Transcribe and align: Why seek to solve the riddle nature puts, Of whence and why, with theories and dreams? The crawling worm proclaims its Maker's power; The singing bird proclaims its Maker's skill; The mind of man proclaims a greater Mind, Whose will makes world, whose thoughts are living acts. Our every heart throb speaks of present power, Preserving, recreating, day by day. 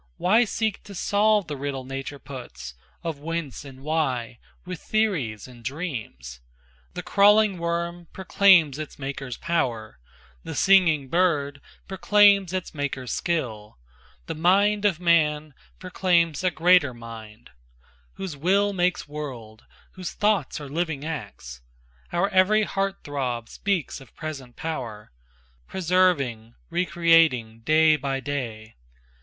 Why 0.17 0.45
seek 0.45 0.81
to 0.85 0.95
solve 0.95 1.45
the 1.45 1.55
riddle 1.55 1.83
nature 1.83 2.17
puts, 2.17 2.73
Of 3.03 3.19
whence 3.19 3.63
and 3.63 3.81
why, 3.83 4.39
with 4.65 4.81
theories 4.81 5.47
and 5.47 5.63
dreams? 5.63 6.39
The 6.95 7.03
crawling 7.03 7.59
worm 7.59 8.07
proclaims 8.11 8.79
its 8.79 8.97
Maker's 8.97 9.37
power; 9.37 9.99
The 10.43 10.55
singing 10.55 11.07
bird 11.07 11.61
proclaims 11.87 12.51
its 12.51 12.73
Maker's 12.73 13.13
skill; 13.13 13.77
The 14.25 14.33
mind 14.33 14.85
of 14.85 14.99
man 14.99 15.53
proclaims 15.77 16.43
a 16.43 16.49
greater 16.49 16.95
Mind, 16.95 17.51
Whose 18.13 18.35
will 18.35 18.73
makes 18.73 19.07
world, 19.07 19.65
whose 19.91 20.13
thoughts 20.13 20.59
are 20.59 20.67
living 20.67 21.05
acts. 21.05 21.61
Our 22.11 22.27
every 22.29 22.63
heart 22.63 23.03
throb 23.03 23.49
speaks 23.49 24.01
of 24.01 24.15
present 24.15 24.55
power, 24.55 25.11
Preserving, 25.67 26.55
recreating, 26.71 27.59
day 27.59 27.97
by 27.97 28.19
day. 28.19 28.77